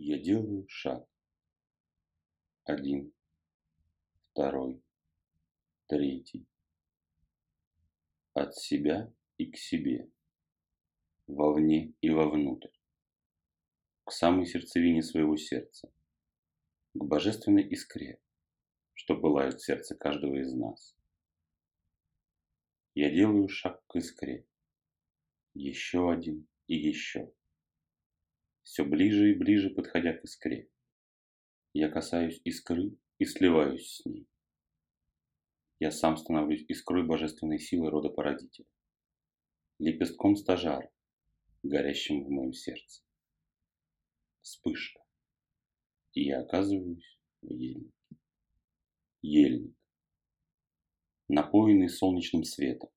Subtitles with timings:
[0.00, 1.08] Я делаю шаг.
[2.62, 3.12] Один,
[4.30, 4.80] второй,
[5.88, 6.46] третий.
[8.32, 10.08] От себя и к себе.
[11.26, 12.70] Вовне и вовнутрь.
[14.04, 15.92] К самой сердцевине своего сердца.
[16.94, 18.20] К божественной искре,
[18.94, 20.96] что пылает в сердце каждого из нас.
[22.94, 24.46] Я делаю шаг к искре.
[25.54, 27.32] Еще один и еще
[28.68, 30.68] все ближе и ближе подходя к искре.
[31.72, 34.28] Я касаюсь искры и сливаюсь с ней.
[35.80, 38.66] Я сам становлюсь искрой божественной силы рода породителя,
[39.78, 40.90] лепестком стажара,
[41.62, 43.02] горящим в моем сердце.
[44.42, 45.00] Вспышка.
[46.12, 48.18] И я оказываюсь в ельнике.
[49.22, 49.74] Ельник.
[51.28, 52.90] Напоенный солнечным светом,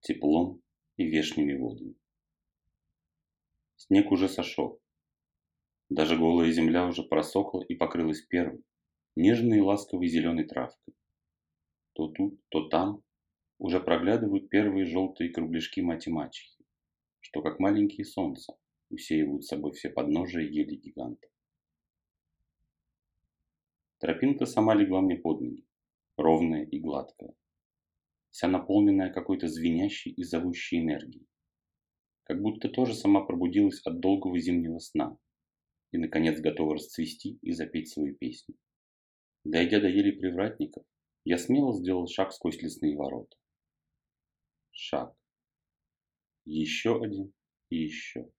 [0.00, 0.62] теплом
[0.96, 1.96] и вешними водами.
[3.76, 4.80] Снег уже сошел,
[5.88, 8.62] даже голая земля уже просохла и покрылась первой,
[9.16, 10.94] нежной и ласковой зеленой травкой.
[11.94, 13.02] То тут, то там
[13.58, 16.64] уже проглядывают первые желтые кругляшки мати-мачехи,
[17.20, 18.56] что как маленькие солнца
[18.90, 21.26] усеивают собой все подножия ели гиганта.
[23.98, 25.66] Тропинка сама легла мне под ноги,
[26.16, 27.34] ровная и гладкая,
[28.30, 31.26] вся наполненная какой-то звенящей и зовущей энергией,
[32.22, 35.18] как будто тоже сама пробудилась от долгого зимнего сна
[35.92, 38.56] и, наконец, готова расцвести и запеть свою песню.
[39.44, 40.84] Дойдя до ели привратников,
[41.24, 43.36] я смело сделал шаг сквозь лесные ворота.
[44.70, 45.14] Шаг.
[46.44, 47.32] Еще один
[47.70, 48.30] и еще.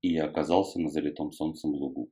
[0.00, 2.10] И я оказался на залитом солнцем лугу.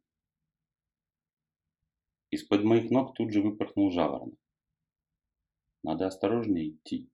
[2.30, 4.38] Из-под моих ног тут же выпорхнул жаворонок.
[5.82, 7.10] Надо осторожнее идти.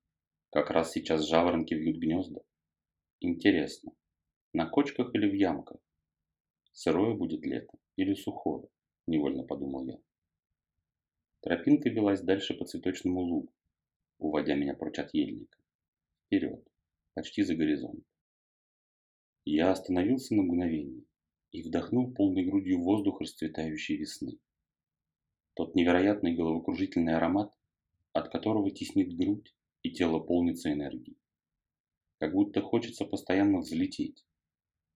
[0.50, 2.40] Как раз сейчас жаворонки вьют гнезда.
[3.20, 3.92] Интересно,
[4.52, 5.80] на кочках или в ямках?
[6.80, 8.68] Сырое будет лето или сухое,
[9.08, 9.98] невольно подумал я.
[11.40, 13.52] Тропинка велась дальше по цветочному лугу,
[14.18, 15.58] уводя меня прочь от ельника.
[16.24, 16.64] Вперед,
[17.14, 18.04] почти за горизонт.
[19.44, 21.02] Я остановился на мгновение
[21.50, 24.38] и вдохнул полной грудью воздух расцветающей весны.
[25.54, 27.52] Тот невероятный головокружительный аромат,
[28.12, 29.52] от которого теснит грудь
[29.82, 31.18] и тело полнится энергией.
[32.18, 34.27] Как будто хочется постоянно взлететь,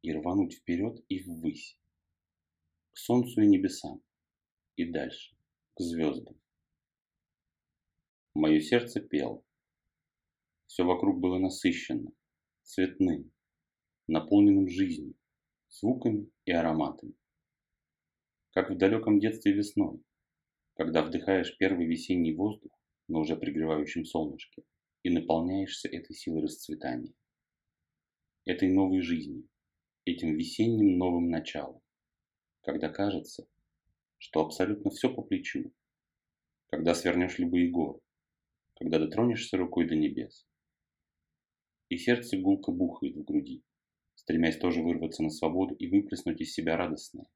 [0.02, 1.78] и рвануть вперед и ввысь,
[2.90, 4.02] к солнцу и небесам,
[4.76, 5.36] и дальше,
[5.74, 6.40] к звездам.
[8.34, 9.44] Мое сердце пело.
[10.66, 12.12] Все вокруг было насыщенно,
[12.62, 13.30] цветным,
[14.08, 15.14] наполненным жизнью,
[15.68, 17.14] звуками и ароматами.
[18.52, 20.02] Как в далеком детстве весной,
[20.74, 22.72] когда вдыхаешь первый весенний воздух
[23.08, 24.64] на уже пригревающем солнышке
[25.02, 27.14] и наполняешься этой силой расцветания,
[28.44, 29.48] этой новой жизнью,
[30.04, 31.80] этим весенним новым началом,
[32.62, 33.46] когда кажется,
[34.18, 35.72] что абсолютно все по плечу,
[36.66, 38.00] когда свернешь любые горы,
[38.74, 40.46] когда дотронешься рукой до небес.
[41.88, 43.62] И сердце гулко бухает в груди,
[44.14, 47.26] стремясь тоже вырваться на свободу и выплеснуть из себя радостное,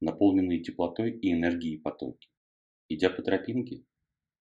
[0.00, 2.28] наполненные теплотой и энергией потоки.
[2.88, 3.84] Идя по тропинке,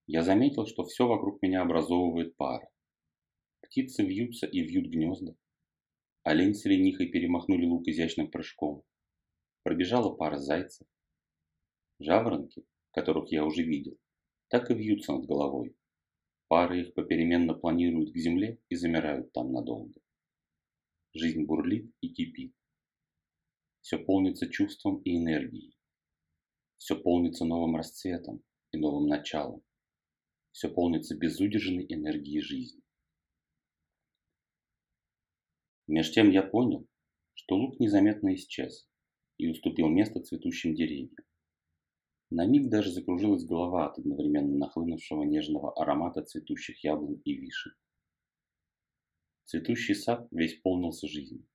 [0.06, 2.70] я заметил, что все вокруг меня образовывает пара.
[3.62, 5.36] Птицы вьются и вьют гнезда,
[6.30, 8.84] Олень с ленихой перемахнули лук изящным прыжком.
[9.64, 10.86] Пробежала пара зайцев.
[12.00, 13.98] Жаворонки, которых я уже видел,
[14.50, 15.78] так и вьются над головой.
[16.50, 20.02] Пары их попеременно планируют к земле и замирают там надолго.
[21.14, 22.54] Жизнь бурлит и кипит.
[23.80, 25.78] Все полнится чувством и энергией.
[26.78, 29.64] Все полнится новым расцветом и новым началом.
[30.52, 32.84] Все полнится безудержной энергией жизни.
[35.88, 36.86] Меж тем я понял,
[37.34, 38.88] что лук незаметно исчез
[39.38, 41.16] и уступил место цветущим деревьям.
[42.30, 47.72] На миг даже закружилась голова от одновременно нахлынувшего нежного аромата цветущих яблонь и вишен.
[49.46, 51.48] Цветущий сад весь полнился жизнью.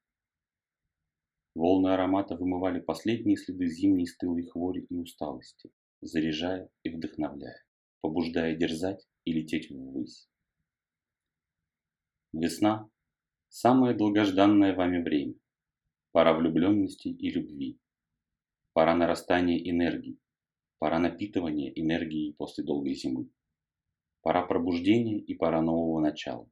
[1.55, 5.71] Волны аромата вымывали последние следы зимней стылой хвори и усталости,
[6.01, 7.63] заряжая и вдохновляя,
[8.01, 10.27] побуждая дерзать и лететь ввысь.
[12.33, 12.89] Весна
[13.55, 15.35] Самое долгожданное вами время.
[16.11, 17.79] Пора влюбленности и любви.
[18.73, 20.19] Пора нарастания энергии.
[20.79, 23.29] Пора напитывания энергией после долгой зимы.
[24.23, 26.51] Пора пробуждения и пора нового начала.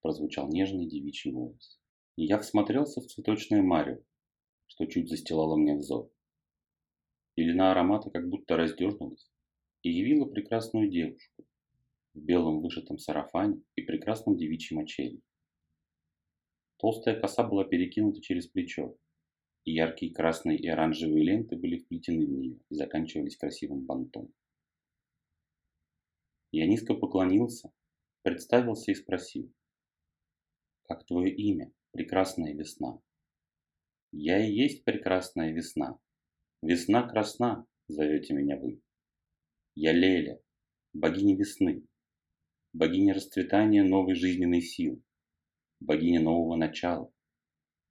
[0.00, 1.78] Прозвучал нежный девичий голос.
[2.16, 4.02] И я всмотрелся в цветочное марево,
[4.68, 6.10] что чуть застилало мне взор.
[7.34, 9.30] Пелена аромата как будто раздернулась
[9.82, 11.44] и явила прекрасную девушку
[12.14, 15.20] в белом вышитом сарафане и прекрасном девичьем очеле.
[16.80, 18.96] Толстая коса была перекинута через плечо,
[19.64, 24.32] и яркие красные и оранжевые ленты были вплетены в нее и заканчивались красивым бантом.
[26.52, 27.70] Я низко поклонился,
[28.22, 29.52] представился и спросил,
[30.84, 32.98] «Как твое имя, прекрасная весна?»
[34.10, 36.00] «Я и есть прекрасная весна.
[36.62, 38.80] Весна красна, зовете меня вы.
[39.74, 40.40] Я Леля,
[40.94, 41.84] богиня весны,
[42.72, 45.02] богиня расцветания новой жизненной силы,
[45.80, 47.10] богиня нового начала,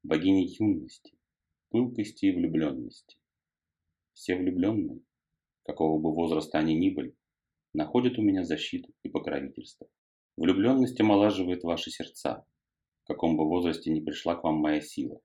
[0.04, 1.18] богиня юности,
[1.70, 3.18] пылкости и влюбленности.
[4.14, 5.02] Все влюбленные,
[5.64, 7.16] какого бы возраста они ни были,
[7.74, 9.88] находят у меня защиту и покровительство.
[10.38, 12.46] Влюбленность омолаживает ваши сердца,
[13.04, 15.20] в каком бы возрасте ни пришла к вам моя сила.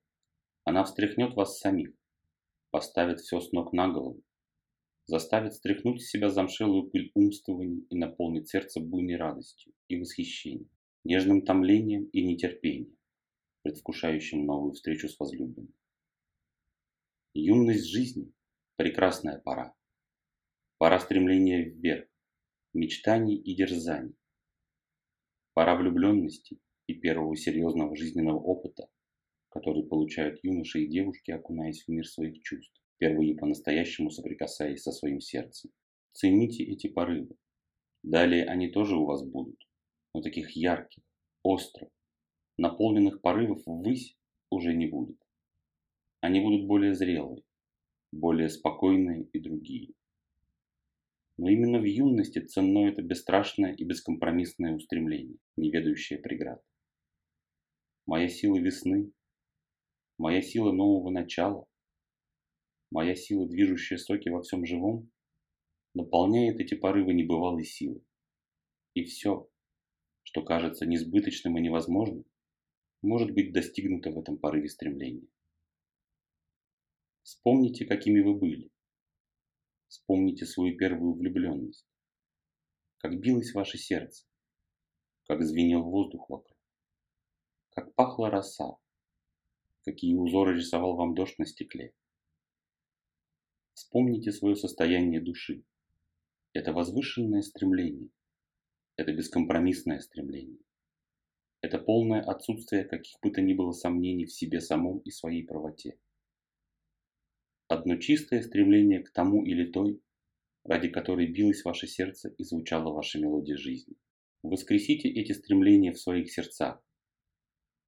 [0.63, 1.91] Она встряхнет вас самих,
[2.71, 4.21] поставит все с ног на голову,
[5.05, 10.69] заставит стряхнуть с себя замшелую пыль умствований и наполнит сердце буйной радостью и восхищением,
[11.05, 12.97] нежным томлением и нетерпением,
[13.61, 15.73] предвкушающим новую встречу с возлюбленным.
[17.33, 18.33] Юность жизни–
[18.75, 19.75] прекрасная пора.
[20.77, 22.09] Пора стремления вверх,
[22.73, 24.15] мечтаний и дерзаний.
[25.53, 28.89] Пора влюбленности и первого серьезного жизненного опыта,
[29.49, 35.21] который получают юноши и девушки, окунаясь в мир своих чувств впервые по-настоящему соприкасаясь со своим
[35.21, 35.71] сердцем.
[36.13, 37.35] Цените эти порывы.
[38.03, 39.64] Далее они тоже у вас будут,
[40.15, 41.03] но таких ярких,
[41.43, 41.89] острых,
[42.57, 44.15] наполненных порывов ввысь
[44.49, 45.17] уже не будет.
[46.21, 47.43] Они будут более зрелые,
[48.13, 49.93] более спокойные и другие.
[51.35, 56.63] Но именно в юности ценно это бесстрашное и бескомпромиссное устремление, не ведающее преград.
[58.05, 59.11] Моя сила весны,
[60.17, 61.67] моя сила нового начала,
[62.89, 65.11] моя сила, движущая соки во всем живом,
[65.93, 68.01] наполняет эти порывы небывалой силы.
[68.93, 69.49] И все,
[70.25, 72.25] что кажется несбыточным и невозможным,
[73.01, 75.27] может быть достигнуто в этом порыве стремления.
[77.21, 78.71] Вспомните, какими вы были.
[79.87, 81.87] Вспомните свою первую влюбленность.
[82.97, 84.25] Как билось ваше сердце,
[85.27, 86.57] как звенел воздух вокруг,
[87.69, 88.77] как пахла роса,
[89.83, 91.93] какие узоры рисовал вам дождь на стекле.
[93.73, 95.63] Вспомните свое состояние души.
[96.53, 98.09] Это возвышенное стремление.
[98.97, 100.59] Это бескомпромиссное стремление.
[101.61, 105.99] Это полное отсутствие каких бы то ни было сомнений в себе самом и своей правоте.
[107.67, 110.01] Одно чистое стремление к тому или той,
[110.63, 113.95] ради которой билось ваше сердце и звучала ваша мелодия жизни.
[114.43, 116.81] Воскресите эти стремления в своих сердцах,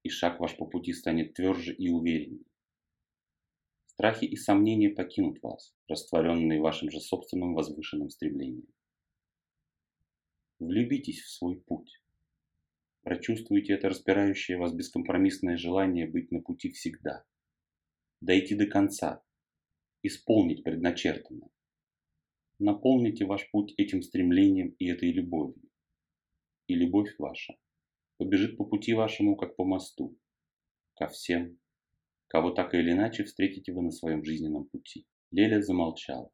[0.02, 2.44] и шаг ваш по пути станет тверже и увереннее.
[3.86, 8.66] Страхи и сомнения покинут вас, растворенные вашим же собственным возвышенным стремлением.
[10.58, 12.02] Влюбитесь в свой путь.
[13.02, 17.24] Прочувствуйте это распирающее вас бескомпромиссное желание быть на пути всегда.
[18.20, 19.22] Дойти до конца.
[20.02, 21.50] Исполнить предначертанное.
[22.58, 25.70] Наполните ваш путь этим стремлением и этой любовью.
[26.66, 27.56] И любовь ваша
[28.16, 30.18] побежит по пути вашему, как по мосту,
[30.94, 31.58] ко всем,
[32.26, 35.06] кого так или иначе встретите вы на своем жизненном пути.
[35.30, 36.30] Леля замолчала.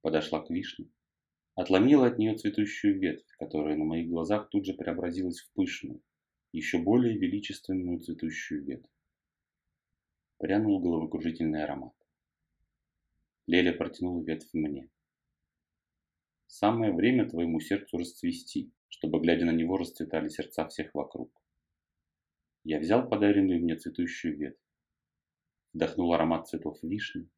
[0.00, 0.88] Подошла к вишне,
[1.54, 6.02] отломила от нее цветущую ветвь, которая на моих глазах тут же преобразилась в пышную,
[6.52, 8.90] еще более величественную цветущую ветвь.
[10.38, 11.94] Прянул головокружительный аромат.
[13.46, 14.90] Леля протянула ветвь мне.
[16.46, 21.30] Самое время твоему сердцу расцвести, чтобы, глядя на него, расцветали сердца всех вокруг.
[22.62, 24.60] Я взял подаренную мне цветущую ветвь,
[25.72, 27.28] вдохнул аромат цветов вишни,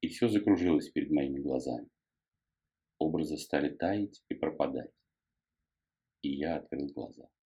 [0.00, 1.88] и все закружилось перед моими глазами.
[2.98, 4.92] Образы стали таять и пропадать,
[6.22, 7.28] и я открыл глаза.